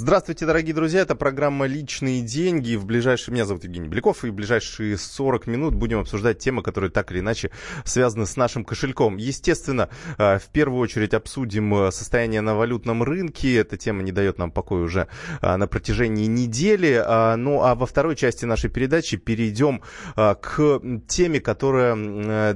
[0.00, 1.00] Здравствуйте, дорогие друзья.
[1.00, 2.76] Это программа «Личные деньги».
[2.76, 3.34] В ближайшие...
[3.34, 4.24] Меня зовут Евгений Беляков.
[4.24, 7.50] И в ближайшие 40 минут будем обсуждать темы, которые так или иначе
[7.84, 9.16] связаны с нашим кошельком.
[9.16, 13.56] Естественно, э, в первую очередь обсудим э, состояние на валютном рынке.
[13.56, 15.08] Эта тема не дает нам покоя уже
[15.42, 17.04] э, на протяжении недели.
[17.36, 19.82] Ну, а во второй части нашей передачи перейдем
[20.14, 21.96] к теме, которая...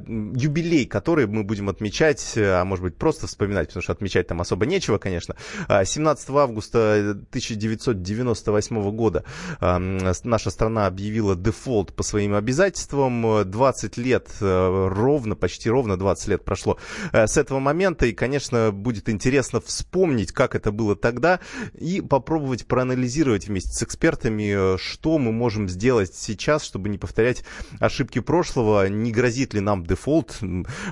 [0.07, 4.65] Юбилей, который мы будем отмечать, а может быть просто вспоминать, потому что отмечать там особо
[4.65, 5.35] нечего, конечно.
[5.69, 9.25] 17 августа 1998 года
[9.61, 13.51] наша страна объявила дефолт по своим обязательствам.
[13.51, 16.79] 20 лет, э, ровно, почти ровно 20 лет прошло
[17.13, 18.07] э, с этого момента.
[18.07, 21.41] И, конечно, будет интересно вспомнить, как это было тогда,
[21.79, 27.45] и попробовать проанализировать вместе с экспертами, э, что мы можем сделать сейчас, чтобы не повторять
[27.81, 28.89] ошибки прошлого.
[28.89, 30.39] Не грозит ли нам дефолт,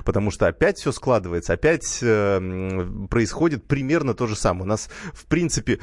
[0.05, 1.99] потому что опять все складывается, опять
[3.09, 4.63] происходит примерно то же самое.
[4.63, 5.79] У нас, в принципе,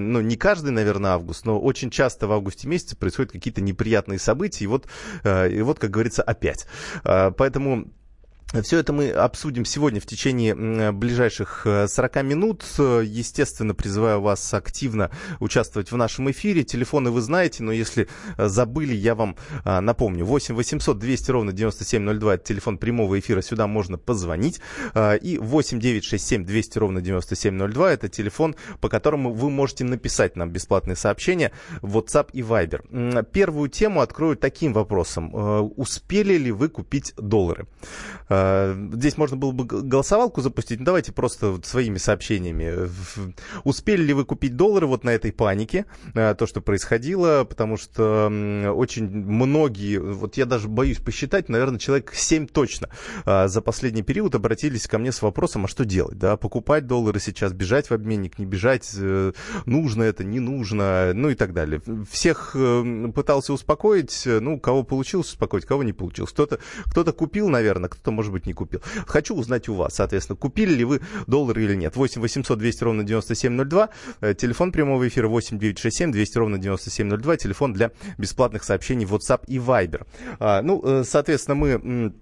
[0.00, 4.64] ну, не каждый, наверное, август, но очень часто в августе месяце происходят какие-то неприятные события,
[4.64, 4.86] и вот,
[5.24, 6.66] э, и вот как говорится, опять.
[7.04, 7.86] Э, поэтому
[8.52, 12.64] все это мы обсудим сегодня в течение ближайших 40 э, минут.
[12.78, 16.64] Естественно, призываю вас активно участвовать в нашем эфире.
[16.64, 20.24] Телефоны вы знаете, но если э, забыли, я вам э, напомню.
[20.24, 24.60] 8 800 200 ровно 9702 это телефон прямого эфира, сюда можно позвонить.
[24.96, 30.96] И 8 967 200 ровно 9702 это телефон, по которому вы можете написать нам бесплатные
[30.96, 33.24] сообщения в WhatsApp и Viber.
[33.30, 35.32] Первую тему открою таким вопросом.
[35.76, 37.66] Успели ли вы купить доллары?
[38.40, 40.82] Э, здесь можно было бы голосовалку запустить.
[40.82, 42.90] Давайте просто вот своими сообщениями.
[43.64, 47.44] Успели ли вы купить доллары вот на этой панике, э, то, что происходило?
[47.44, 48.26] Потому что
[48.74, 52.88] очень многие, вот я даже боюсь посчитать, наверное, человек 7 точно
[53.24, 56.18] э, за последний период обратились ко мне с вопросом, а что делать?
[56.18, 56.36] Да?
[56.36, 58.94] Покупать доллары сейчас, бежать в обменник, не бежать,
[59.66, 61.82] нужно это, не нужно, ну и так далее.
[62.10, 62.56] Всех
[63.14, 66.30] пытался успокоить, ну, кого получилось успокоить, кого не получилось.
[66.30, 68.82] Кто-то кто купил, наверное, кто-то, может быть, не купил.
[69.06, 71.96] Хочу узнать у вас, соответственно, купили ли вы доллары или нет.
[71.96, 73.88] 8 800 200 ровно 9702,
[74.20, 79.56] э, телефон прямого эфира 8 967 200 ровно 9702, телефон для бесплатных сообщений WhatsApp и
[79.56, 80.06] Viber.
[80.38, 82.12] А, ну, э, соответственно, мы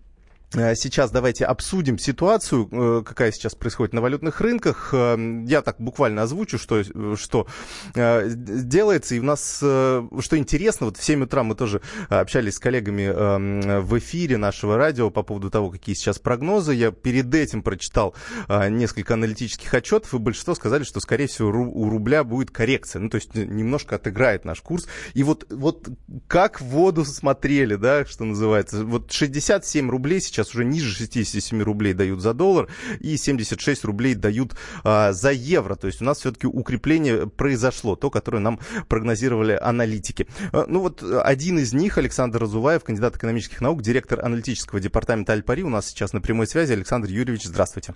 [0.53, 4.91] сейчас давайте обсудим ситуацию, э, какая сейчас происходит на валютных рынках.
[4.93, 5.17] Э,
[5.47, 6.83] я так буквально озвучу, что,
[7.17, 7.47] что
[7.95, 9.15] делается.
[9.15, 13.99] И у нас, что интересно, вот в 7 утра мы тоже общались с коллегами в
[13.99, 16.75] эфире нашего радио по поводу того, какие сейчас прогнозы.
[16.75, 18.15] Я перед этим прочитал
[18.49, 23.01] несколько аналитических отчетов, и большинство сказали, что, скорее всего, у рубля будет коррекция.
[23.01, 24.87] Ну, то есть немножко отыграет наш курс.
[25.15, 25.89] И вот, вот
[26.27, 28.85] как в воду смотрели, да, что называется.
[28.85, 32.69] Вот 67 рублей сейчас сейчас уже ниже 67 рублей дают за доллар
[33.01, 34.55] и 76 рублей дают
[34.85, 35.75] а, за евро.
[35.75, 40.29] То есть у нас все-таки укрепление произошло, то, которое нам прогнозировали аналитики.
[40.53, 45.63] А, ну вот один из них, Александр Разуваев, кандидат экономических наук, директор аналитического департамента Альпари,
[45.63, 46.73] у нас сейчас на прямой связи.
[46.73, 47.95] Александр Юрьевич, здравствуйте.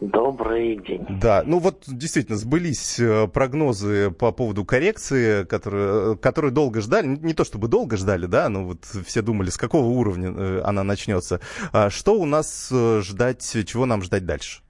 [0.00, 1.04] Добрый день.
[1.08, 7.06] Да, ну вот действительно сбылись э, прогнозы по поводу коррекции, которые, которые долго ждали.
[7.06, 10.84] Не то чтобы долго ждали, да, но вот все думали, с какого уровня э, она
[10.84, 11.40] начнется.
[11.72, 14.62] А что у нас э, ждать, чего нам ждать дальше?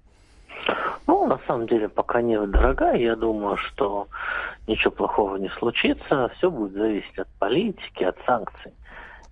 [1.06, 2.97] Ну, на самом деле, пока не дорогая.
[2.97, 4.09] Я думаю, что
[4.66, 6.31] ничего плохого не случится.
[6.39, 8.72] Все будет зависеть от политики, от санкций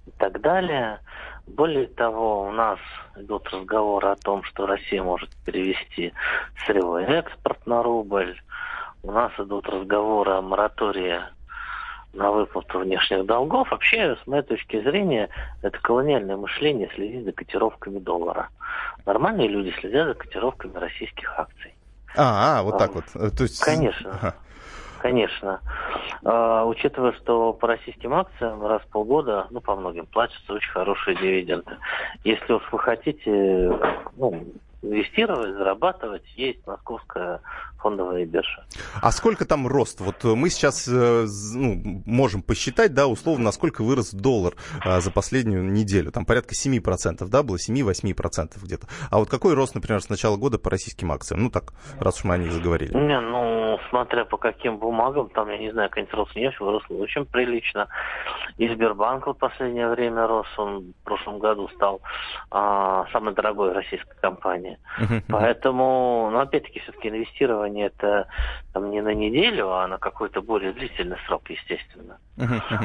[0.07, 1.01] и так далее.
[1.47, 2.79] Более того, у нас
[3.17, 6.13] идут разговоры о том, что Россия может перевести
[6.67, 8.37] сырьевой экспорт на рубль.
[9.03, 11.21] У нас идут разговоры о моратории
[12.13, 13.71] на выплату внешних долгов.
[13.71, 15.29] Вообще, с моей точки зрения,
[15.63, 18.49] это колониальное мышление следить за котировками доллара.
[19.05, 21.75] Нормальные люди следят за котировками российских акций.
[22.17, 23.05] А, а вот так вот.
[23.13, 23.61] То есть...
[23.61, 24.11] Конечно.
[24.11, 24.35] Ага.
[24.99, 25.61] Конечно.
[26.25, 31.17] А, учитывая, что по российским акциям раз в полгода, ну, по многим платятся очень хорошие
[31.17, 31.77] дивиденды.
[32.25, 33.79] Если уж вы хотите,
[34.17, 34.47] ну,
[34.87, 37.41] инвестировать, зарабатывать, есть московская
[37.79, 38.65] фондовая биржа.
[39.01, 40.01] А сколько там рост?
[40.01, 44.55] Вот мы сейчас э, ну, можем посчитать, да, условно, насколько вырос доллар
[44.85, 46.11] а, за последнюю неделю.
[46.11, 48.87] Там порядка 7%, да, было 7-8% где-то.
[49.11, 51.43] А вот какой рост, например, с начала года по российским акциям?
[51.43, 52.93] Ну так, раз уж мы о них заговорили.
[52.93, 57.89] Не, ну, смотря по каким бумагам, там, я не знаю, какая-нибудь Роснефть выросла очень прилично.
[58.59, 62.01] И Сбербанк вот в последнее время рос, он в прошлом году стал
[62.51, 64.76] а, самой дорогой российской компанией.
[65.29, 68.27] Поэтому, ну, опять-таки, все-таки инвестирование это
[68.73, 72.19] там, не на неделю, а на какой-то более длительный срок, естественно.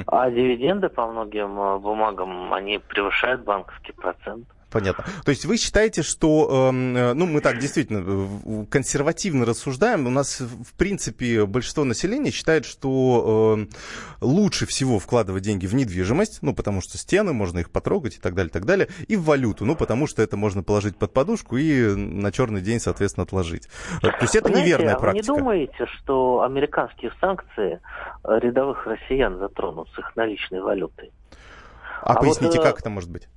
[0.07, 4.47] А дивиденды по многим э, бумагам, они превышают банковский процент.
[4.71, 5.03] Понятно.
[5.25, 10.07] То есть вы считаете, что, эм, э, ну, мы так действительно консервативно рассуждаем.
[10.07, 13.75] У нас, в принципе, большинство населения считает, что э,
[14.21, 18.33] лучше всего вкладывать деньги в недвижимость, ну, потому что стены, можно их потрогать и так
[18.33, 21.57] далее, и так далее, и в валюту, ну, потому что это можно положить под подушку
[21.57, 23.67] и на черный день, соответственно, отложить.
[24.01, 25.33] Э, то есть это Знаете, неверная практика.
[25.33, 27.81] Вы не думаете, что американские санкции
[28.23, 31.11] рядовых россиян затронут с их наличной валютой?
[32.01, 33.27] А, а поясните, вот, как это может быть?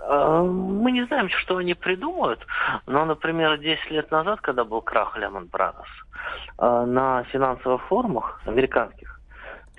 [0.00, 2.46] А, мы не знаем, что они придумают,
[2.86, 9.20] но, например, 10 лет назад, когда был крах Lehman Brothers, на финансовых форумах американских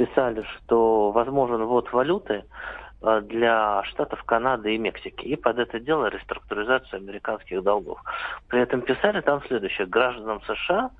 [0.05, 2.43] писали, что возможен ввод валюты
[3.01, 5.25] а, для штатов Канады и Мексики.
[5.25, 7.99] И под это дело реструктуризацию американских долгов.
[8.47, 9.87] При этом писали там следующее.
[9.87, 10.91] Гражданам США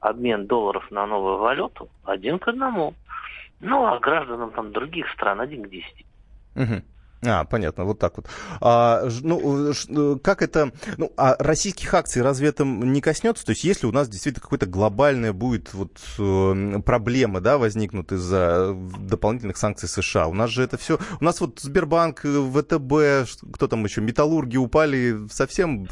[0.00, 2.94] обмен долларов на новую валюту один к одному.
[3.60, 6.04] Ну, а гражданам там других стран один к десяти.
[6.54, 6.82] Угу.
[7.24, 8.26] А, понятно, вот так вот.
[8.60, 10.70] А, ну, э, как это...
[10.98, 13.44] Ну, а российских акций разве это не коснется?
[13.44, 18.74] То есть если у нас действительно какая-то глобальная будет вот э, проблема, да, возникнут из-за
[18.98, 20.98] дополнительных санкций США, у нас же это все...
[21.20, 25.88] У нас вот Сбербанк, э, ВТБ, кто там еще, металлурги упали совсем...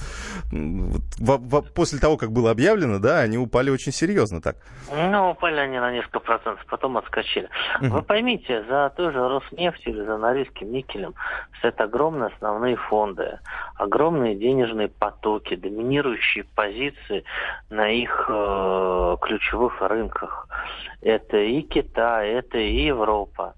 [0.53, 4.57] Вот, в, в, после того, как было объявлено, да, они упали очень серьезно так.
[4.93, 7.49] Ну, упали они на несколько процентов, потом отскочили.
[7.81, 7.89] Угу.
[7.89, 11.15] Вы поймите, за той же Роснефтью или за Норильским никелем
[11.59, 13.39] стоят огромные основные фонды,
[13.77, 17.25] огромные денежные потоки, доминирующие позиции
[17.71, 20.49] на их э, ключевых рынках.
[21.01, 23.55] Это и Китай, это и Европа.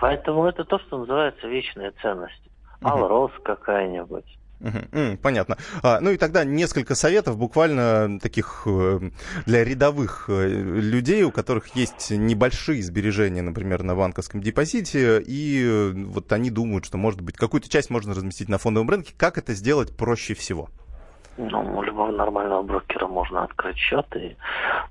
[0.00, 2.42] Поэтому это то, что называется вечная ценность.
[2.82, 4.39] Алрос какая-нибудь.
[5.22, 5.56] Понятно.
[5.82, 9.10] А, ну и тогда несколько советов, буквально таких э,
[9.46, 16.32] для рядовых э, людей, у которых есть небольшие сбережения, например, на банковском депозите, и вот
[16.32, 19.14] они думают, что, может быть, какую-то часть можно разместить на фондовом рынке.
[19.16, 20.68] Как это сделать проще всего?
[21.36, 24.36] Ну, у любого нормального брокера можно открыть счет и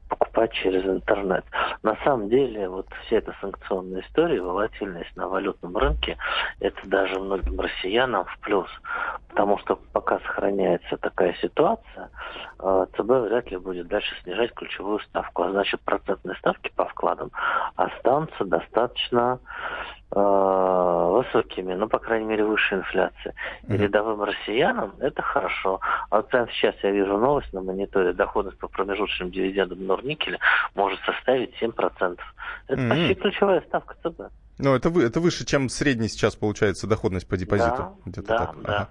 [0.07, 1.45] покупать через интернет.
[1.83, 6.17] На самом деле, вот вся эта санкционная история, волатильность на валютном рынке,
[6.59, 8.69] это даже многим россиянам в плюс.
[9.29, 12.09] Потому что пока сохраняется такая ситуация,
[12.59, 15.43] э, ЦБ вряд ли будет дальше снижать ключевую ставку.
[15.43, 17.31] А значит, процентные ставки по вкладам
[17.75, 19.39] останутся достаточно
[20.11, 23.33] высокими, ну, по крайней мере, выше инфляции.
[23.67, 25.79] И рядовым россиянам это хорошо.
[26.09, 28.13] А вот прямо сейчас я вижу новость на мониторе.
[28.13, 30.39] Доходность по промежуточным дивидендам Норникеля
[30.75, 32.17] может составить 7%.
[32.67, 32.89] Это mm-hmm.
[32.89, 34.31] почти ключевая ставка ЦБ.
[34.59, 37.97] Ну, это, вы, это выше, чем средний сейчас получается доходность по депозиту.
[38.05, 38.61] Да, да, так.
[38.61, 38.73] да.
[38.75, 38.89] Ага.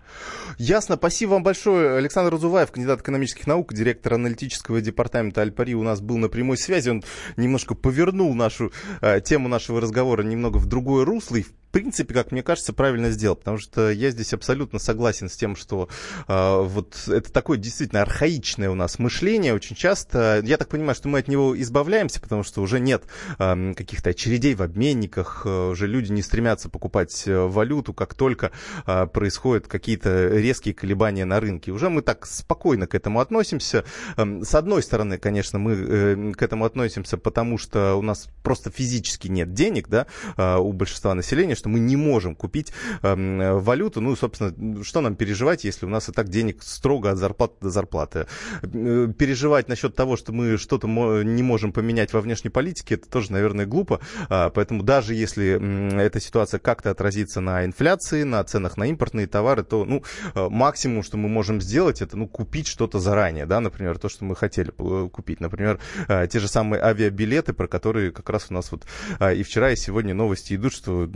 [0.56, 0.96] Ясно.
[0.96, 1.98] Спасибо вам большое.
[1.98, 6.88] Александр Разуваев, кандидат экономических наук, директор аналитического департамента Альпари у нас был на прямой связи.
[6.88, 7.04] Он
[7.36, 8.72] немножко повернул нашу
[9.02, 11.36] э, тему нашего разговора немного в другое русло.
[11.36, 15.36] И, в принципе, как мне кажется, правильно сделал, потому что я здесь абсолютно согласен с
[15.36, 15.88] тем, что
[16.26, 20.42] э, вот это такое действительно архаичное у нас мышление очень часто.
[20.44, 23.04] Я так понимаю, что мы от него избавляемся, потому что уже нет
[23.38, 28.50] э, каких-то очередей в обменниках, э, уже люди не стремятся покупать э, валюту, как только
[28.84, 31.70] э, происходят какие-то резкие колебания на рынке.
[31.70, 33.84] Уже мы так спокойно к этому относимся.
[34.16, 38.72] Э, с одной стороны, конечно, мы э, к этому относимся, потому что у нас просто
[38.72, 42.72] физически нет денег, да, э, у большинства населения, что мы не можем купить
[43.02, 44.00] э, валюту.
[44.00, 47.70] Ну, собственно, что нам переживать, если у нас и так денег строго от зарплаты до
[47.70, 48.26] зарплаты?
[48.62, 53.32] Э, переживать насчет того, что мы что-то не можем поменять во внешней политике, это тоже,
[53.32, 54.00] наверное, глупо.
[54.28, 59.62] А, поэтому даже если эта ситуация как-то отразится на инфляции, на ценах на импортные товары,
[59.62, 60.02] то ну,
[60.34, 64.24] э, максимум, что мы можем сделать, это ну, купить что-то заранее, да, например, то, что
[64.24, 65.40] мы хотели э, купить.
[65.40, 68.84] Например, те же самые авиабилеты, про которые как раз у нас вот
[69.20, 71.06] и вчера, и сегодня новости идут, что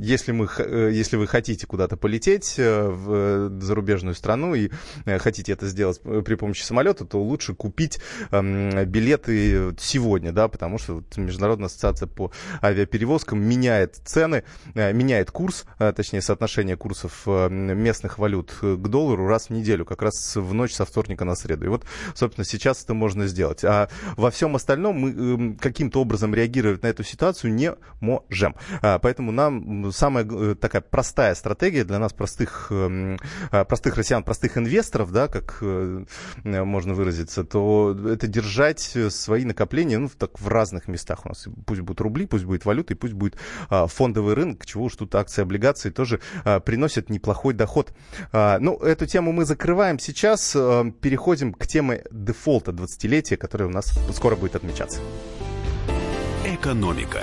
[0.00, 4.70] если, мы, э, если вы хотите куда-то полететь э, в э, зарубежную страну и
[5.04, 11.02] хотите это сделать при помощи самолета, то лучше купить эм, билеты сегодня, да, потому что
[11.16, 12.32] Международная ассоциация по
[12.62, 14.44] авиаперевозкам меняет цены,
[14.74, 20.54] меняет курс, точнее соотношение курсов местных валют к доллару раз в неделю, как раз в
[20.54, 21.66] ночь со вторника на среду.
[21.66, 21.84] И вот,
[22.14, 23.64] собственно, сейчас это можно сделать.
[23.64, 28.54] А во всем остальном мы эм, каким-то образом реагировать на эту ситуацию не можем.
[28.80, 33.18] А, поэтому нам самая э, такая простая стратегия для нас, простых, эм,
[33.50, 36.04] э, простых россиян, простых инвесторов, да, как э,
[36.44, 41.48] можно выразиться, то это держать свои накопления ну, так, в разных местах у нас.
[41.66, 43.36] Пусть будут рубли, пусть будет валюта, и пусть будет
[43.68, 47.92] а, фондовый рынок, чего уж тут акции, облигации тоже а, приносят неплохой доход.
[48.32, 50.52] А, ну, эту тему мы закрываем сейчас.
[50.52, 55.00] Переходим к теме дефолта 20-летия, которая у нас скоро будет отмечаться.
[56.44, 57.22] Экономика.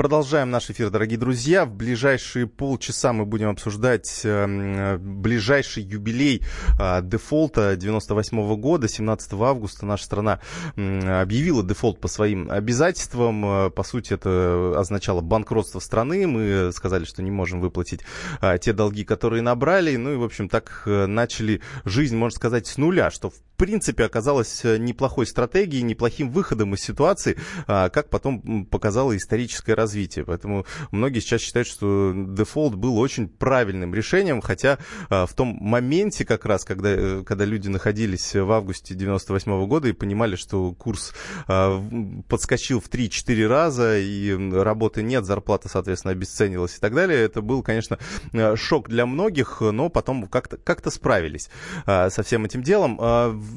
[0.00, 1.66] Продолжаем наш эфир, дорогие друзья.
[1.66, 6.42] В ближайшие полчаса мы будем обсуждать э, ближайший юбилей
[6.80, 8.88] э, дефолта 98 -го года.
[8.88, 10.40] 17 августа наша страна
[10.74, 13.44] объявила дефолт по своим обязательствам.
[13.44, 16.26] Э, по сути, это означало банкротство страны.
[16.26, 18.00] Мы сказали, что не можем выплатить
[18.40, 19.96] э, те долги, которые набрали.
[19.96, 24.64] Ну и, в общем, так начали жизнь, можно сказать, с нуля, что в принципе оказалось
[24.64, 30.24] неплохой стратегией, неплохим выходом из ситуации, как потом показало историческое развитие развития.
[30.24, 34.78] Поэтому многие сейчас считают, что дефолт был очень правильным решением, хотя
[35.08, 39.66] а, в том моменте как раз, когда, э, когда люди находились в августе 98 -го
[39.66, 41.12] года и понимали, что курс
[41.48, 41.82] а,
[42.28, 47.62] подскочил в 3-4 раза, и работы нет, зарплата, соответственно, обесценилась и так далее, это был,
[47.64, 47.98] конечно,
[48.32, 51.50] э, шок для многих, но потом как-то как справились
[51.84, 52.98] а, со всем этим делом.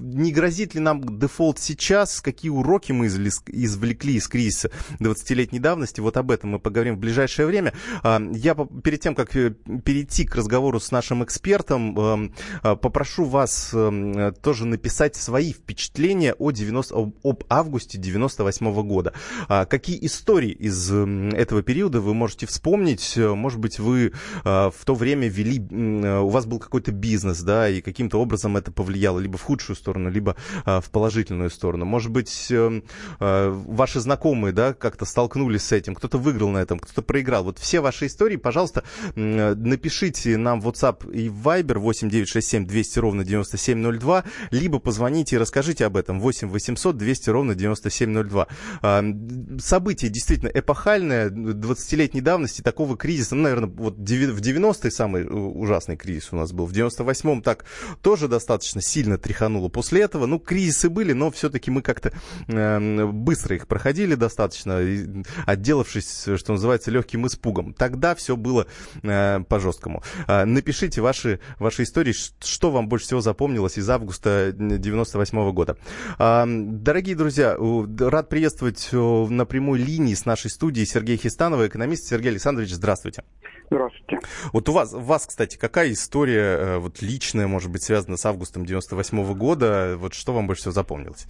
[0.02, 2.22] Не грозит ли нам дефолт сейчас?
[2.22, 6.02] Какие уроки мы извлекли из кризиса 20-летней давности?
[6.02, 7.74] Вот об этом мы поговорим в ближайшее время.
[8.04, 9.52] А, я перед тем, как э,
[9.84, 16.34] перейти к разговору с нашим экспертом, эм, э, попрошу вас эм, тоже написать свои впечатления
[16.34, 19.14] о 90, об августе 98 года.
[19.48, 23.18] А, какие истории из эм, этого периода вы можете вспомнить?
[23.18, 24.12] Может быть, вы э,
[24.44, 25.60] в то время вели,
[26.20, 30.10] у вас был какой-то бизнес, да, и каким-то образом это повлияло либо в худшую сторону,
[30.10, 31.86] либо в положительную сторону.
[31.86, 32.52] Может быть,
[33.20, 37.46] ваши знакомые, да, как-то столкнулись с этим, кто-то выиграл на этом, кто-то проиграл.
[37.46, 38.84] Вот все ваши истории, пожалуйста,
[39.16, 45.86] напишите нам в WhatsApp и в Viber 8967 200 ровно 9702, либо позвоните и расскажите
[45.86, 48.48] об этом 8 800 200 ровно 9702.
[48.82, 49.06] А,
[49.60, 56.34] событие действительно эпохальное, 20-летней давности, такого кризиса, ну, наверное, вот в 90-е самый ужасный кризис
[56.34, 57.64] у нас был, в 98-м так
[58.02, 60.26] тоже достаточно сильно тряхануло после этого.
[60.26, 62.12] Ну, кризисы были, но все-таки мы как-то
[62.50, 64.82] быстро их проходили достаточно,
[65.46, 67.74] отделавшись что называется, легким испугом.
[67.74, 68.68] Тогда все было
[69.02, 70.04] э, по-жесткому.
[70.28, 75.78] Э, напишите ваши, ваши истории, что вам больше всего запомнилось из августа 98 -го года.
[76.20, 77.56] Э, дорогие друзья,
[78.00, 82.06] рад приветствовать на прямой линии с нашей студией Сергея Хистанова, экономист.
[82.06, 83.24] Сергей Александрович, здравствуйте.
[83.70, 84.20] Здравствуйте.
[84.52, 88.26] Вот у вас, у вас, кстати, какая история э, вот личная, может быть, связана с
[88.26, 89.96] августом 98 -го года?
[89.98, 91.28] Вот что вам больше всего запомнилось?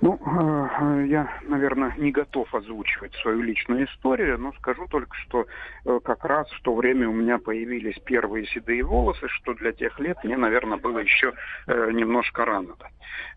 [0.00, 5.46] Ну, э, я, наверное, не готов озвучивать свою личную историю, но скажу только, что
[5.84, 9.98] э, как раз в то время у меня появились первые седые волосы, что для тех
[10.00, 11.32] лет мне, наверное, было еще
[11.66, 12.74] э, немножко рано.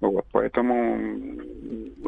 [0.02, 0.98] Вот, поэтому...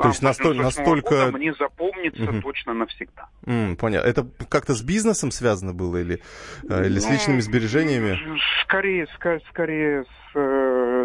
[0.01, 0.63] То есть настолько...
[0.63, 1.31] настолько...
[1.31, 2.41] мне запомнится угу.
[2.41, 3.29] точно навсегда.
[3.45, 4.07] Mm, понятно.
[4.07, 6.21] Это как-то с бизнесом связано было или,
[6.63, 8.19] или ну, с личными сбережениями?
[8.63, 9.07] Скорее,
[9.49, 10.35] скорее с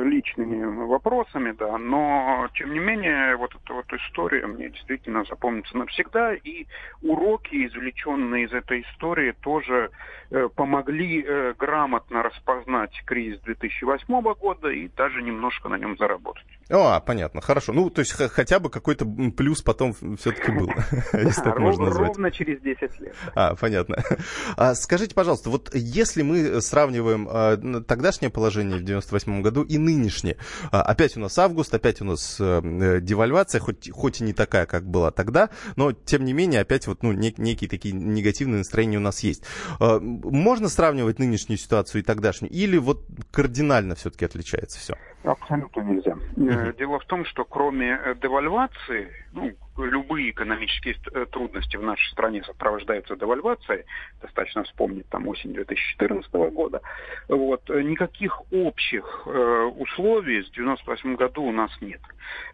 [0.04, 6.34] личными вопросами, да, но тем не менее вот эта вот история мне действительно запомнится навсегда,
[6.34, 6.66] и
[7.02, 9.90] уроки, извлеченные из этой истории, тоже
[10.30, 16.46] э, помогли э, грамотно распознать кризис 2008 года и даже немножко на нем заработать.
[16.70, 17.72] А, понятно, хорошо.
[17.72, 20.70] Ну, то есть хотя бы какой-то плюс потом все-таки был,
[21.12, 22.08] если так можно назвать.
[22.08, 23.14] Ровно через 10 лет.
[23.34, 24.02] А, понятно.
[24.56, 30.36] А, скажите, пожалуйста, вот если мы сравниваем а, тогдашнее положение в 98 году и нынешнее,
[30.70, 34.88] опять у нас август, опять у нас э, девальвация, хоть, хоть и не такая, как
[34.88, 39.00] была тогда, но тем не менее опять вот ну, нек- некие такие негативные настроения у
[39.00, 39.44] нас есть.
[39.80, 44.94] Можно сравнивать нынешнюю ситуацию и тогдашнюю, или вот кардинально все-таки отличается все?
[45.24, 46.16] Абсолютно нельзя.
[46.36, 52.10] Э, дело в том, что кроме э, девальвации, ну, любые экономические э, трудности в нашей
[52.12, 53.84] стране сопровождаются девальвацией,
[54.20, 56.82] достаточно вспомнить там осень 2014 года,
[57.28, 62.02] вот, никаких общих э, условий с 98 году у нас нет.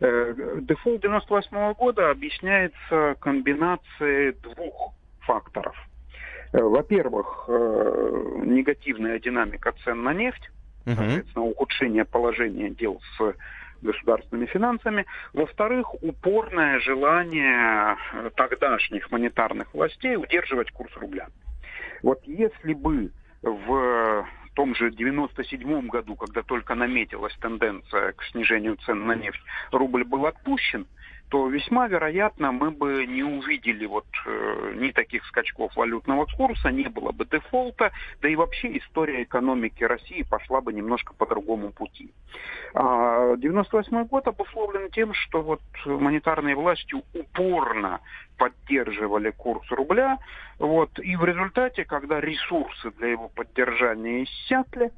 [0.01, 5.77] Э, дефолт 98 года объясняется комбинацией двух факторов.
[6.53, 10.51] Во-первых, э, негативная динамика цен на нефть,
[10.85, 13.35] соответственно, ухудшение положения дел с
[13.83, 15.07] государственными финансами.
[15.33, 21.29] Во-вторых, упорное желание э, тогдашних монетарных властей удерживать курс рубля.
[22.03, 23.11] Вот если бы
[23.43, 29.41] в том же 97 году, когда только наметилась тенденция к снижению цен на нефть,
[29.73, 30.87] рубль был отпущен,
[31.31, 36.89] то весьма вероятно мы бы не увидели вот э, ни таких скачков валютного курса, не
[36.89, 42.13] было бы дефолта, да и вообще история экономики России пошла бы немножко по другому пути.
[42.75, 48.01] А 98 год обусловлен тем, что вот монетарные власти упорно
[48.37, 50.19] поддерживали курс рубля,
[50.59, 54.91] вот, и в результате, когда ресурсы для его поддержания иссякли,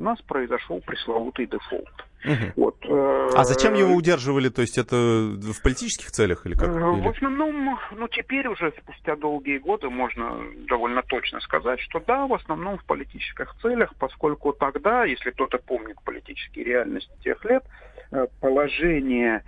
[0.00, 2.06] у нас произошел пресловутый дефолт.
[2.24, 2.52] Угу.
[2.56, 4.48] Вот, э, а зачем его удерживали?
[4.48, 6.68] То есть это в политических целях или как?
[6.68, 10.38] Э, в основном, ну теперь уже спустя долгие годы можно
[10.68, 15.96] довольно точно сказать, что да, в основном в политических целях, поскольку тогда, если кто-то помнит
[16.04, 17.62] политические реальности тех лет,
[18.10, 19.44] э, положение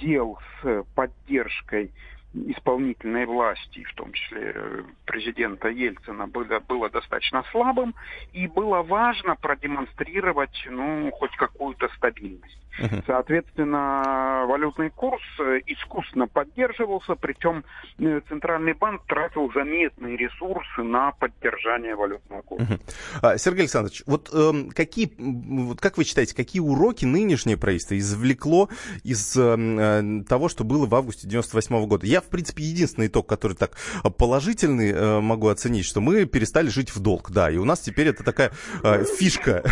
[0.00, 1.92] дел с поддержкой
[2.34, 7.94] исполнительной власти, в том числе э, президента Ельцина, было, было достаточно слабым,
[8.32, 12.58] и было важно продемонстрировать ну, хоть какую-то стабильность.
[12.80, 13.02] Uh-huh.
[13.06, 17.64] Соответственно, валютный курс э, искусственно поддерживался, причем
[17.98, 22.78] э, Центральный банк тратил заметные ресурсы на поддержание валютного курса.
[23.20, 23.38] Uh-huh.
[23.38, 28.68] Сергей Александрович, вот э, какие, вот как вы считаете, какие уроки нынешнее правительство извлекло
[29.04, 32.06] из э, того, что было в августе 98 года?
[32.06, 33.76] Я, в принципе, единственный итог, который так
[34.16, 38.08] положительный э, могу оценить, что мы перестали жить в долг, да, и у нас теперь
[38.08, 38.52] это такая
[38.82, 39.62] э, фишка.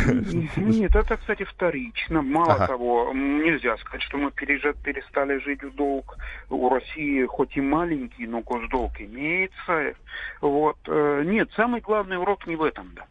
[0.56, 2.22] Нет, это, кстати, вторично.
[2.22, 2.66] Мало ага.
[2.66, 6.16] того, нельзя сказать, что мы перестали жить в долг.
[6.48, 9.94] У России хоть и маленький, но госдолг имеется.
[10.40, 10.76] Вот.
[10.86, 13.06] Э, нет, самый главный урок не в этом, да.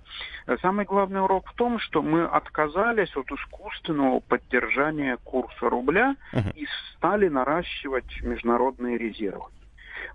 [0.61, 6.53] Самый главный урок в том, что мы отказались от искусственного поддержания курса рубля uh-huh.
[6.55, 9.45] и стали наращивать международные резервы.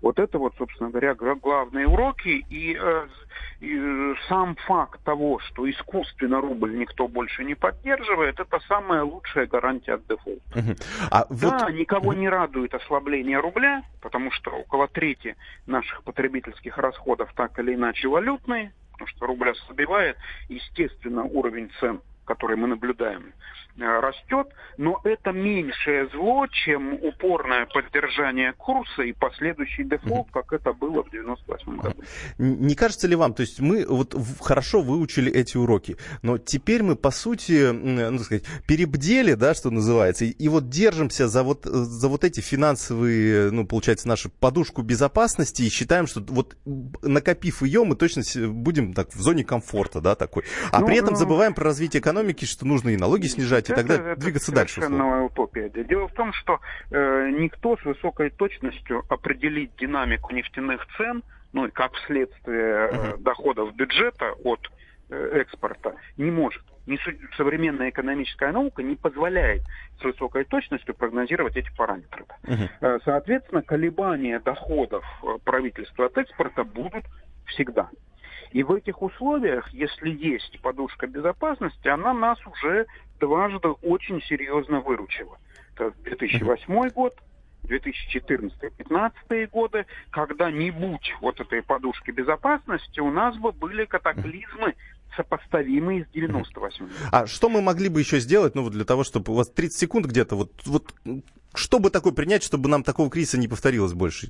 [0.01, 2.45] Вот это вот, собственно говоря, главные уроки.
[2.49, 3.07] И, э,
[3.61, 9.93] и сам факт того, что искусственно рубль никто больше не поддерживает, это самая лучшая гарантия
[9.93, 10.59] от дефолта.
[10.59, 10.75] Угу.
[11.11, 11.39] А вот...
[11.39, 17.75] Да, никого не радует ослабление рубля, потому что около трети наших потребительских расходов так или
[17.75, 20.17] иначе валютные, потому что рубль ослабевает,
[20.49, 23.33] естественно, уровень цен который мы наблюдаем,
[23.77, 30.73] э, растет, но это меньшее зло, чем упорное поддержание курса и последующий дефолт, как это
[30.73, 32.03] было в 98 году.
[32.37, 36.95] Не кажется ли вам, то есть мы вот хорошо выучили эти уроки, но теперь мы,
[36.95, 42.07] по сути, ну, сказать, перебдели, да, что называется, и, и вот держимся за вот, за
[42.07, 46.55] вот эти финансовые, ну, получается, нашу подушку безопасности и считаем, что вот
[47.01, 50.43] накопив ее, мы точно будем так в зоне комфорта, да, такой.
[50.71, 53.69] А ну, при этом ну, забываем про развитие экономики экономики, что нужно и налоги снижать,
[53.69, 54.79] и тогда это двигаться дальше.
[54.79, 55.69] Это совершенно утопия.
[55.69, 56.59] Дело в том, что
[56.91, 61.23] э, никто с высокой точностью определить динамику нефтяных цен,
[61.53, 64.59] ну и как следствие э, доходов бюджета от
[65.09, 66.63] э, экспорта, не может.
[66.87, 66.99] Не,
[67.35, 69.63] современная экономическая наука не позволяет
[69.99, 72.25] с высокой точностью прогнозировать эти параметры.
[72.43, 73.01] Uh-huh.
[73.03, 77.03] Соответственно, колебания доходов э, правительства от экспорта будут
[77.47, 77.89] всегда.
[78.55, 82.85] И в этих условиях, если есть подушка безопасности, она нас уже
[83.19, 85.37] дважды очень серьезно выручила.
[85.73, 87.13] Это 2008 год,
[87.63, 94.75] 2014-2015 годы, когда не будь вот этой подушки безопасности, у нас бы были катаклизмы
[95.17, 99.33] сопоставимые с 98 А что мы могли бы еще сделать, ну, вот для того, чтобы
[99.33, 100.93] у вас 30 секунд где-то, вот, вот
[101.53, 104.29] что бы такое принять, чтобы нам такого кризиса не повторилось больше?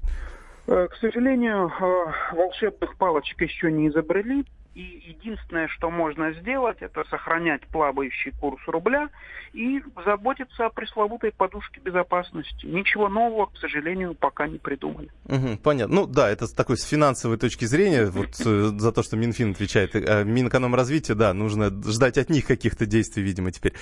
[0.67, 7.05] Э, к сожалению, э, волшебных палочек еще не изобрели, и единственное, что можно сделать, это
[7.09, 9.07] сохранять плавающий курс рубля
[9.53, 12.65] и заботиться о пресловутой подушке безопасности.
[12.65, 15.09] Ничего нового, к сожалению, пока не придумали.
[15.25, 15.95] Угу, понятно.
[15.95, 19.51] Ну да, это с такой с финансовой точки зрения, вот э, за то, что Минфин
[19.51, 19.95] отвечает.
[19.95, 23.73] А Минэкономразвитие, да, нужно ждать от них каких-то действий, видимо, теперь.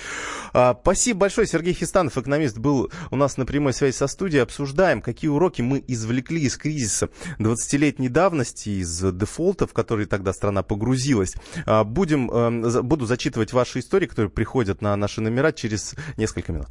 [0.52, 1.48] А, спасибо большое.
[1.48, 4.44] Сергей Хистанов, экономист, был у нас на прямой связи со студией.
[4.44, 10.62] Обсуждаем, какие уроки мы извлекли из кризиса 20-летней давности, из дефолта, в который тогда страна
[10.62, 11.34] погрузилась погрузилась.
[11.66, 16.68] А, будем, э, буду зачитывать ваши истории, которые приходят на наши номера через несколько минут.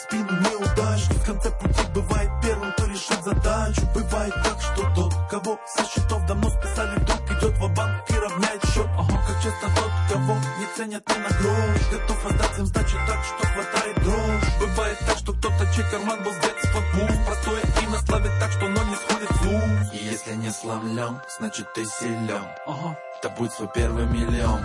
[0.00, 3.82] Спину неудач В конце пути бывает первым, кто решит задачу.
[3.94, 8.64] Бывает так, что тот, кого со счетов давно списали Вдруг идет в банк и равняет
[8.66, 8.86] счет.
[8.98, 9.20] Ага.
[9.26, 11.80] Как часто тот, кого не ценят ни на грош.
[11.92, 14.60] Готов раздать им сдачу так, что хватает дрожь.
[14.60, 18.68] Бывает так, что кто-то чей карман был с детства пуст Простое имя славит так, что
[18.68, 19.94] ноль не сходит с уст.
[19.94, 22.44] И если не сломлен, значит ты силен.
[22.66, 22.98] Ага.
[23.18, 24.60] Это будет свой первый миллион.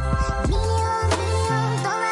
[0.48, 0.86] Миллион
[1.86, 2.05] забывай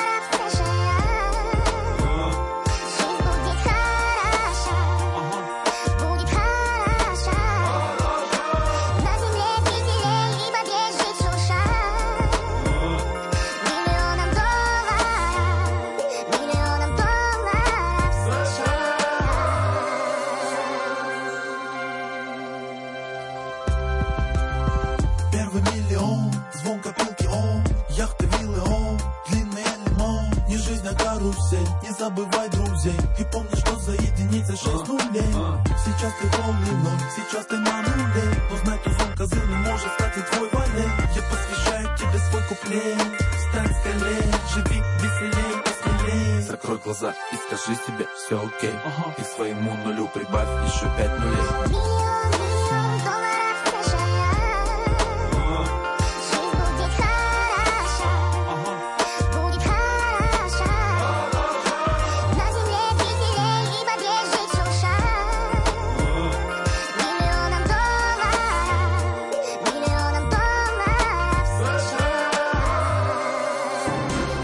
[46.83, 48.73] глаза и скажи себе все окей.
[49.17, 51.37] И своему нулю прибавь еще пять нулей.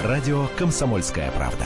[0.03, 1.65] Радио «Комсомольская правда».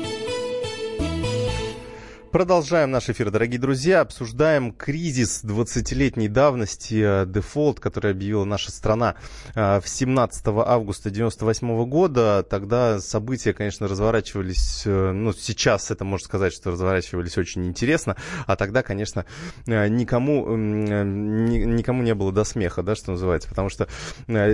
[2.31, 3.99] Продолжаем наш эфир, дорогие друзья.
[3.99, 9.15] Обсуждаем кризис 20-летней давности, э, дефолт, который объявила наша страна
[9.53, 12.45] э, в 17 августа 1998 года.
[12.49, 18.15] Тогда события, конечно, разворачивались, э, ну, сейчас это можно сказать, что разворачивались очень интересно,
[18.47, 19.25] а тогда, конечно,
[19.65, 23.89] никому, никому не было до смеха, да, что называется, потому что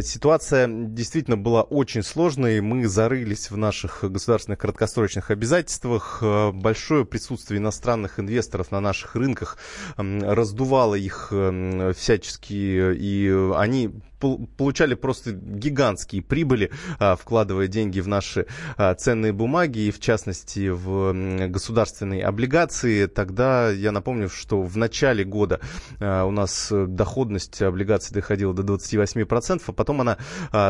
[0.02, 2.60] ситуация действительно была очень сложной.
[2.62, 6.24] Мы зарылись в наших государственных краткосрочных обязательствах.
[6.54, 9.58] Большое присутствие иностранных инвесторов на наших рынках,
[9.98, 11.34] раздувало их
[11.96, 19.80] всячески, и они получали просто гигантские прибыли, а, вкладывая деньги в наши а, ценные бумаги,
[19.80, 23.06] и в частности в государственные облигации.
[23.08, 25.60] Тогда я напомню, что в начале года
[26.00, 30.18] а, у нас доходность облигаций доходила до 28%, а потом она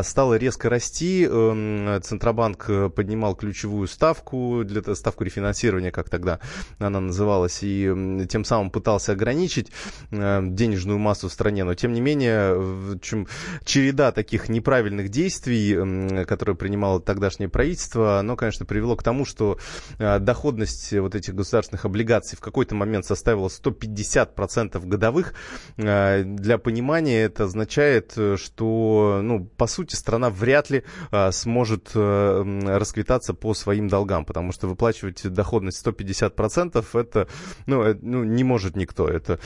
[0.04, 1.28] стала резко расти.
[1.30, 6.40] Эм, Центробанк э, поднимал ключевую ставку, для ставку рефинансирования, как тогда
[6.80, 9.72] она называлась, и тем самым пытался ограничить
[10.12, 11.64] э, денежную массу в стране.
[11.64, 13.28] Но тем не менее, чем
[13.64, 19.58] череда таких неправильных действий, которые принимало тогдашнее правительство, оно, конечно, привело к тому, что
[20.00, 25.34] а, доходность вот этих государственных облигаций в какой-то момент составила 150% годовых.
[25.78, 30.84] А, для понимания это означает, что, ну, по сути, страна вряд ли
[31.32, 37.28] сможет расквитаться по своим долгам, потому что выплачивать доходность 150% это,
[37.66, 39.08] ну, э, ну не может никто.
[39.08, 39.40] Это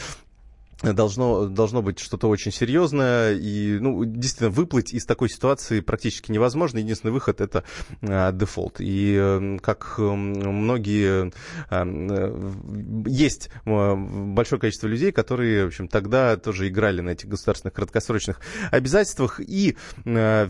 [0.82, 3.34] должно, должно быть что-то очень серьезное.
[3.34, 6.80] И, ну, действительно, выплыть из такой ситуации практически невозможно.
[6.80, 7.64] Единственный выход– это
[8.02, 8.78] э, дефолт.
[8.80, 11.32] И э, как многие...
[11.70, 12.52] Э,
[13.06, 18.42] есть большое количество людей, которые, в общем, тогда тоже играли на этих государственных краткосрочных
[18.72, 20.50] обязательствах и э,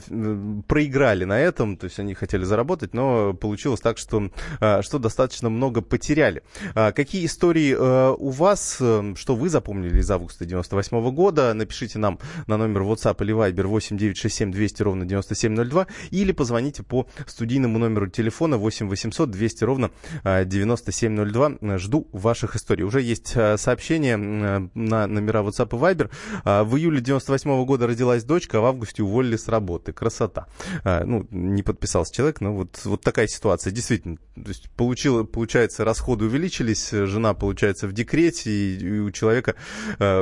[0.67, 1.77] проиграли на этом.
[1.77, 6.43] То есть они хотели заработать, но получилось так, что, э, что достаточно много потеряли.
[6.75, 11.53] Э, какие истории э, у вас, э, что вы запомнили из августа 98 года.
[11.53, 17.79] Напишите нам на номер WhatsApp или Viber 8967 200 ровно 9702 или позвоните по студийному
[17.79, 19.91] номеру телефона 8 800 200 ровно
[20.23, 21.77] 9702.
[21.77, 22.83] Жду ваших историй.
[22.83, 26.11] Уже есть а, сообщение на номера WhatsApp и Viber.
[26.43, 29.91] А, в июле 98 года родилась дочка, а в августе уволили с работы.
[29.91, 30.45] Красота.
[30.83, 33.71] А, ну, не подписался человек, но вот, вот такая ситуация.
[33.71, 39.55] Действительно, то есть получил, получается, расходы увеличились, жена, получается, в декрете, и, и у человека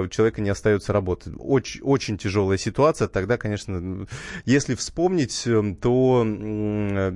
[0.03, 1.31] у человека не остается работы.
[1.37, 3.07] Очень, очень тяжелая ситуация.
[3.07, 4.05] Тогда, конечно,
[4.45, 5.47] если вспомнить,
[5.81, 6.25] то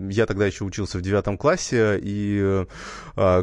[0.10, 2.66] я тогда еще учился в девятом классе, и,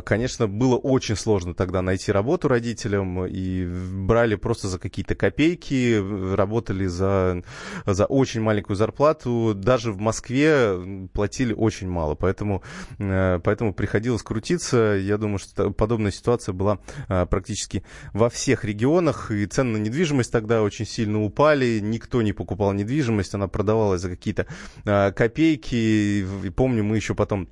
[0.05, 6.01] конечно, было очень сложно тогда найти работу родителям, и брали просто за какие-то копейки,
[6.35, 7.43] работали за,
[7.87, 9.53] за очень маленькую зарплату.
[9.55, 12.62] Даже в Москве платили очень мало, поэтому,
[12.99, 14.99] поэтому приходилось крутиться.
[15.01, 20.62] Я думаю, что подобная ситуация была практически во всех регионах, и цены на недвижимость тогда
[20.62, 24.46] очень сильно упали, никто не покупал недвижимость, она продавалась за какие-то
[24.85, 27.49] копейки, и помню, мы еще потом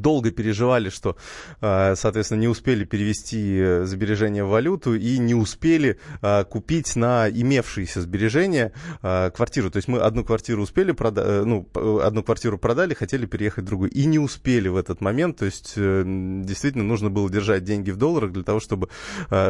[0.00, 1.16] долго переживали, что,
[1.60, 7.28] а, соответственно, не успели перевести э, сбережения в валюту и не успели а, купить на
[7.28, 9.70] имевшиеся сбережения а, квартиру.
[9.70, 11.68] То есть мы одну квартиру успели продать, э, ну,
[12.00, 13.90] одну квартиру продали, хотели переехать в другую.
[13.90, 15.38] И не успели в этот момент.
[15.38, 18.88] То есть э, действительно нужно было держать деньги в долларах для того, чтобы,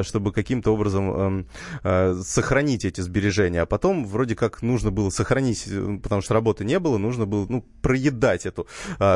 [0.02, 1.46] чтобы каким-то образом
[1.82, 3.62] эм, сохранить эти сбережения.
[3.62, 5.68] А потом вроде как нужно было сохранить,
[6.02, 8.66] потому что работы не было, нужно было ну, проедать эту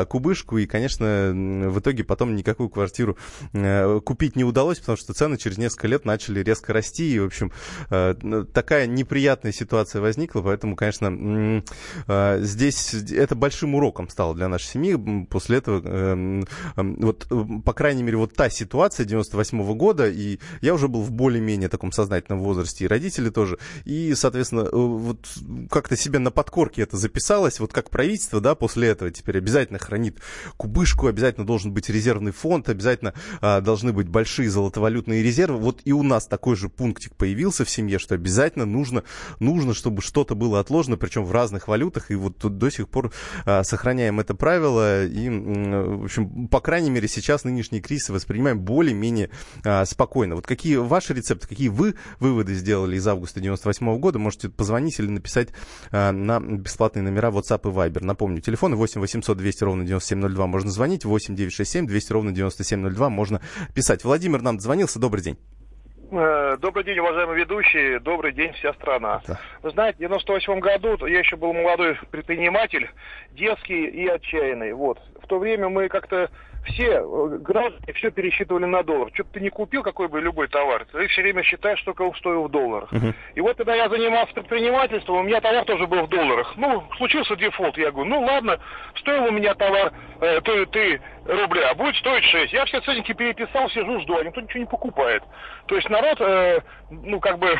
[0.07, 0.57] кубышку.
[0.57, 3.17] И, конечно, в итоге потом никакую квартиру
[3.53, 7.13] э, купить не удалось, потому что цены через несколько лет начали резко расти.
[7.13, 7.51] И, в общем,
[7.89, 8.15] э,
[8.53, 10.41] такая неприятная ситуация возникла.
[10.41, 11.63] Поэтому, конечно,
[12.07, 15.25] э, здесь это большим уроком стало для нашей семьи.
[15.29, 17.27] После этого, вот,
[17.65, 21.69] по крайней мере, вот та ситуация 98 -го года, и я уже был в более-менее
[21.69, 23.57] таком сознательном возрасте, и родители тоже.
[23.85, 25.27] И, соответственно, вот
[25.69, 30.19] как-то себе на подкорке это записалось, вот как правительство, да, после этого теперь обязательно хранит
[30.57, 35.57] кубышку обязательно должен быть резервный фонд, обязательно а, должны быть большие золотовалютные резервы.
[35.57, 39.03] Вот и у нас такой же пунктик появился в семье, что обязательно нужно,
[39.39, 42.11] нужно чтобы что-то было отложено, причем в разных валютах.
[42.11, 43.11] И вот тут до сих пор
[43.45, 45.05] а, сохраняем это правило.
[45.05, 49.29] И, в общем, по крайней мере, сейчас нынешние кризисы воспринимаем более-менее
[49.63, 50.35] а, спокойно.
[50.35, 55.07] Вот какие ваши рецепты, какие вы выводы сделали из августа 98 года, можете позвонить или
[55.07, 55.49] написать
[55.91, 58.03] а, на бесплатные номера WhatsApp и Viber.
[58.03, 61.05] Напомню, телефоны 8 800 200 ровно 9702 можно звонить звонить.
[61.05, 63.09] 8 967 200 ровно 9702.
[63.09, 63.41] Можно
[63.75, 64.03] писать.
[64.03, 64.99] Владимир нам дозвонился.
[64.99, 65.37] Добрый день.
[66.11, 67.99] Э, добрый день, уважаемые ведущие.
[67.99, 69.21] Добрый день, вся страна.
[69.27, 69.39] Да.
[69.61, 72.89] Вы знаете, в 98 году я еще был молодой предприниматель,
[73.31, 74.73] детский и отчаянный.
[74.73, 74.97] Вот.
[75.21, 76.31] В то время мы как-то
[76.65, 79.09] все э, граждане все пересчитывали на доллар.
[79.13, 82.13] Что бы ты не купил, какой бы любой товар, ты все время считаешь, что он
[82.15, 82.91] стоил в долларах.
[82.91, 83.13] Uh-huh.
[83.35, 86.53] И вот когда я занимался предпринимательством, у меня товар тоже был в долларах.
[86.57, 88.59] Ну, случился дефолт, я говорю, ну ладно,
[88.95, 92.53] стоил у меня товар э, ты, ты рубля, а будет стоить 6.
[92.53, 95.23] Я все ценники переписал, сижу, жду, а никто ничего не покупает.
[95.67, 97.59] То есть народ, э, ну, как бы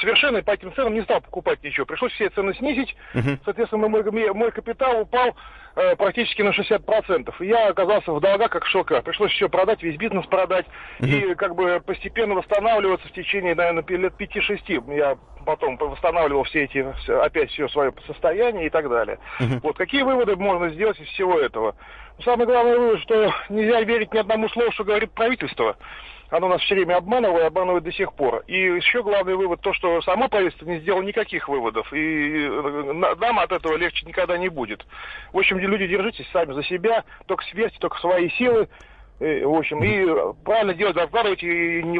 [0.00, 1.86] совершенно по этим ценам не стал покупать ничего.
[1.86, 2.94] Пришлось все цены снизить.
[3.14, 3.38] Uh-huh.
[3.44, 5.36] Соответственно, мой, мой капитал упал
[5.76, 7.34] э, практически на 60%.
[7.40, 9.02] И я оказался в долгах, как шока.
[9.02, 10.66] Пришлось все продать, весь бизнес продать.
[11.00, 11.32] Uh-huh.
[11.32, 14.96] И как бы постепенно восстанавливаться в течение, наверное, лет 5-6.
[14.96, 19.18] Я потом восстанавливал все эти, опять все свое состояние и так далее.
[19.40, 19.60] Uh-huh.
[19.62, 21.74] Вот какие выводы можно сделать из всего этого?
[22.24, 25.76] Самый главный вывод, что нельзя верить ни одному слову, что говорит правительство
[26.30, 28.44] оно нас все время обманывало и обманывает до сих пор.
[28.46, 33.38] И еще главный вывод то, что само правительство не сделало никаких выводов, и э, нам
[33.38, 34.84] от этого легче никогда не будет.
[35.32, 38.68] В общем, люди, держитесь сами за себя, только сверьте, только свои силы,
[39.18, 41.98] в общем, и правильно делать, закладывайте, и не,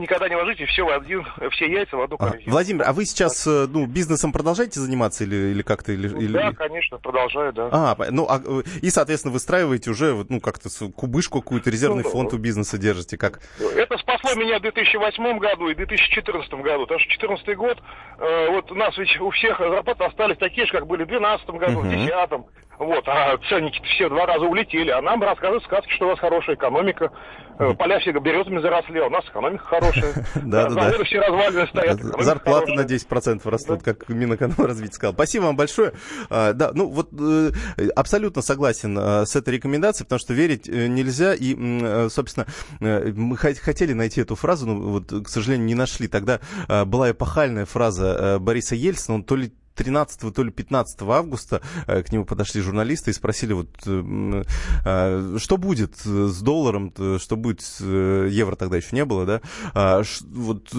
[0.00, 2.44] никогда не ложите все в один, все яйца в одну корзину.
[2.46, 5.92] А, Владимир, а вы сейчас э, ну, бизнесом продолжаете заниматься или, или как-то?
[5.92, 6.32] Или, ну, или...
[6.32, 7.68] Да, конечно, продолжаю, да.
[7.72, 8.40] А, ну, а,
[8.80, 13.40] и, соответственно, выстраиваете уже ну, как-то кубышку какую-то, резервный ну, фонд у бизнеса держите, как?
[13.58, 17.78] Это спасло меня в 2008 году и 2014 году, потому что 2014 год,
[18.18, 21.50] э, вот у нас ведь у всех зарплаты остались такие же, как были в 2012
[21.50, 21.86] году, uh-huh.
[21.86, 22.30] в 2010
[22.78, 26.56] вот, а ценники все два раза улетели, а нам рассказывают сказки, что у вас хорошая
[26.56, 27.10] экономика,
[27.58, 30.12] э, поля все березами заросли, а у нас экономика хорошая.
[30.46, 31.04] Да, да, да.
[31.04, 32.00] все развалины стоят.
[32.00, 35.14] Зарплаты на 10% растут, как Минэкономразвитие сказал.
[35.14, 35.92] Спасибо вам большое.
[36.30, 37.50] А, да, ну вот э,
[37.94, 41.34] абсолютно согласен э, с этой рекомендацией, потому что верить нельзя.
[41.34, 42.46] И, собственно,
[42.80, 46.08] мы хотели найти эту фразу, но вот, к сожалению, не нашли.
[46.08, 52.02] Тогда была эпохальная фраза Бориса Ельцина, он то ли 13 то ли 15 августа э,
[52.02, 54.44] к нему подошли журналисты и спросили, вот, э,
[54.84, 59.40] э, что будет с долларом, что будет, евро тогда еще не было, да,
[59.74, 60.72] а, вот,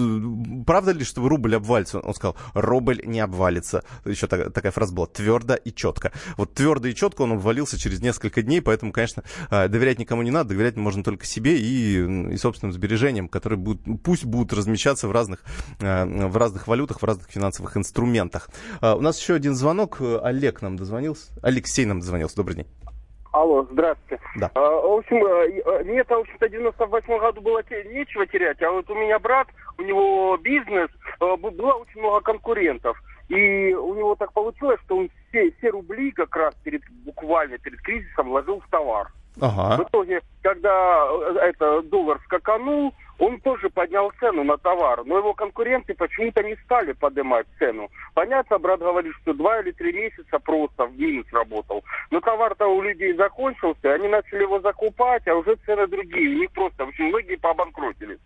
[0.66, 2.00] правда ли, что рубль обвалится?
[2.00, 3.84] Он сказал, рубль не обвалится.
[4.04, 6.12] Еще такая фраза была, твердо и четко.
[6.36, 10.50] Вот твердо и четко он обвалился через несколько дней, поэтому, конечно, доверять никому не надо,
[10.50, 15.40] доверять можно только себе и, и собственным сбережениям, которые будут, пусть будут размещаться в разных,
[15.78, 18.50] в разных валютах, в разных финансовых инструментах.
[18.88, 19.98] А, у нас еще один звонок.
[20.00, 21.30] Олег нам дозвонился.
[21.42, 22.36] Алексей нам дозвонился.
[22.36, 22.66] Добрый день.
[23.32, 24.22] Алло, здравствуйте.
[24.36, 24.50] Да.
[24.54, 28.70] А, в общем, э, мне в общем-то, в 98 году было те- нечего терять, а
[28.70, 30.88] вот у меня брат, у него бизнес,
[31.20, 32.96] э, было очень много конкурентов.
[33.28, 37.80] И у него так получилось, что он все, все рубли как раз перед, буквально перед
[37.82, 39.12] кризисом вложил в товар.
[39.38, 39.84] В Ага.
[39.84, 45.94] итоге, когда э, это доллар скаканул, он тоже поднял цену на товар, но его конкуренты
[45.94, 47.88] почему-то не стали поднимать цену.
[48.14, 51.84] Понятно, брат говорит, что два или три месяца просто в минус работал.
[52.10, 56.36] Но товар-то у людей закончился, они начали его закупать, а уже цены другие.
[56.36, 58.18] У них просто, в общем, многие побанкротились.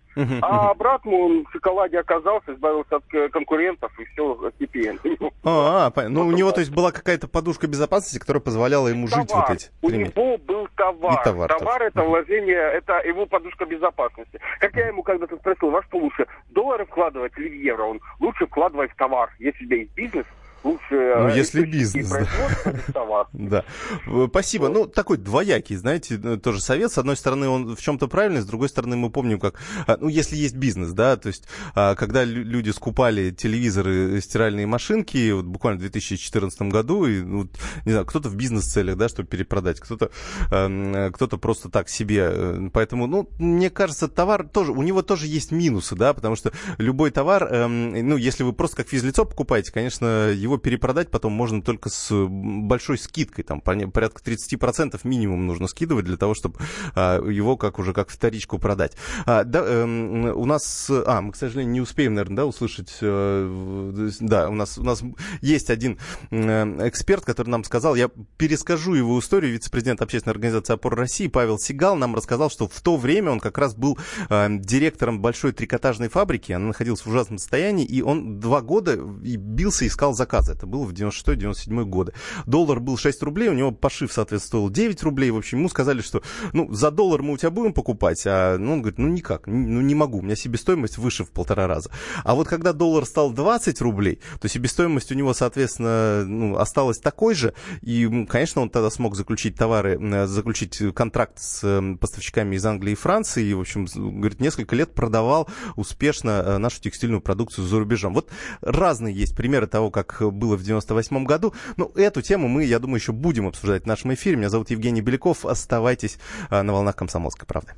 [0.42, 4.98] А брат мой, он в шоколаде оказался, избавился от э, конкурентов, и все, теперь.
[5.44, 9.18] А, а, ну у него, то есть, была какая-то подушка безопасности, которая позволяла ему жить
[9.18, 9.52] вот Товар.
[9.52, 11.20] эти У него был товар.
[11.20, 11.84] И товар тоже.
[11.86, 14.38] это вложение, это его подушка безопасности.
[14.60, 17.84] Как я ему когда-то спросил, во что лучше, доллары вкладывать или в евро?
[17.84, 19.30] Он лучше вкладывать в товар.
[19.38, 20.26] Если у тебя есть бизнес,
[20.64, 20.82] лучше...
[20.90, 23.26] Ну, э, если бизнес, да.
[23.32, 23.64] Да.
[24.06, 24.68] Э, Спасибо.
[24.68, 26.92] Ну, такой двоякий, знаете, э, тоже совет.
[26.92, 29.54] С одной стороны, он в чем-то правильный, с другой стороны, мы помним, как,
[29.86, 31.44] а, ну, если есть бизнес, да, то есть,
[31.74, 37.48] а, когда лю- люди скупали телевизоры, стиральные машинки, вот буквально в 2014 году, и, ну,
[37.84, 40.10] не знаю, кто-то в бизнес-целях, да, чтобы перепродать, кто-то,
[40.50, 42.28] эм, э, кто-то просто так себе.
[42.30, 46.52] Э, Поэтому, ну, мне кажется, товар тоже, у него тоже есть минусы, да, потому что
[46.78, 51.62] любой товар, эм, ну, если вы просто как физлицо покупаете, конечно, его перепродать потом можно
[51.62, 56.58] только с большой скидкой, там порядка 30% минимум нужно скидывать для того, чтобы
[56.94, 58.96] а, его как уже как вторичку продать.
[59.26, 64.10] А, да, эм, у нас, а, мы, к сожалению, не успеем, наверное, да, услышать, э,
[64.20, 65.02] да, у нас, у нас
[65.40, 65.98] есть один
[66.30, 71.58] э, эксперт, который нам сказал, я перескажу его историю, вице-президент общественной организации «Опора России» Павел
[71.58, 76.08] Сигал нам рассказал, что в то время он как раз был э, директором большой трикотажной
[76.08, 80.52] фабрики, она находилась в ужасном состоянии, и он два года бился, искал заказы.
[80.52, 82.12] Это было в 96-97 годы.
[82.46, 85.30] Доллар был 6 рублей, у него пошив, соответственно, стоил 9 рублей.
[85.30, 88.74] В общем, ему сказали, что ну, за доллар мы у тебя будем покупать, а ну,
[88.74, 91.90] он говорит, ну никак, ну не могу, у меня себестоимость выше в полтора раза.
[92.24, 97.34] А вот когда доллар стал 20 рублей, то себестоимость у него, соответственно, ну, осталась такой
[97.34, 102.66] же, и, конечно, он тогда смог заключить товары, э, заключить контракт с э, поставщиками из
[102.66, 107.66] Англии и Франции, и, в общем, говорит, несколько лет продавал успешно э, нашу текстильную продукцию
[107.66, 108.14] за рубежом.
[108.14, 111.54] Вот разные есть примеры того, как было в 98 году.
[111.76, 114.36] Ну, эту тему мы, я думаю, еще будем обсуждать в нашем эфире.
[114.36, 115.44] Меня зовут Евгений Беляков.
[115.44, 116.18] Оставайтесь
[116.50, 117.72] э, на волнах «Комсомольской правды».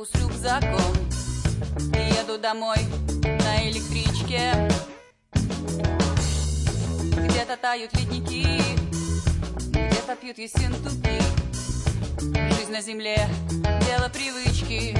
[0.00, 0.96] Обнимку с рюкзаком.
[2.20, 2.78] Еду домой
[3.22, 4.52] на электричке.
[7.16, 8.62] Где-то тают ледники
[9.70, 11.20] Где-то пьют ессентуки.
[12.56, 14.96] Жизнь на земле— дело привычки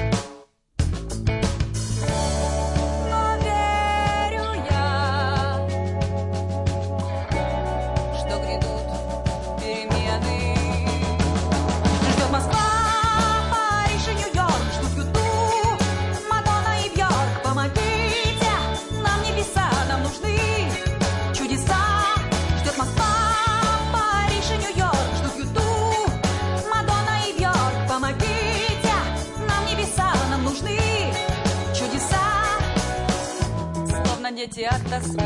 [34.41, 35.21] Дети от тоски,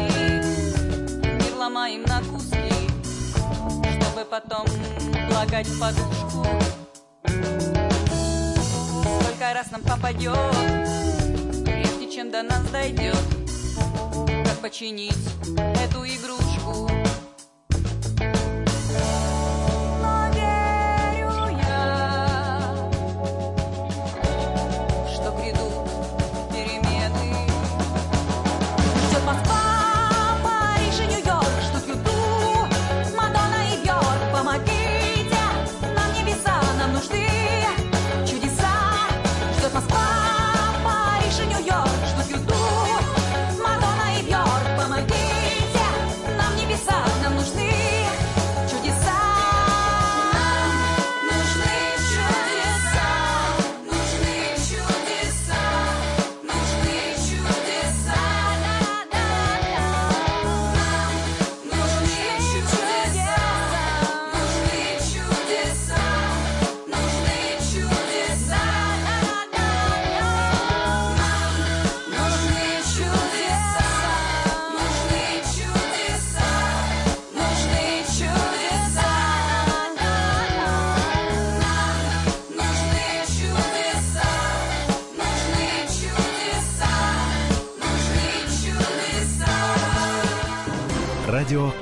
[1.23, 2.89] мир ломаем на куски,
[3.93, 4.65] чтобы потом
[5.29, 6.45] плакать в подушку.
[9.21, 10.35] Сколько раз нам попадет,
[11.63, 13.15] прежде чем до нас дойдет,
[14.43, 15.15] как починить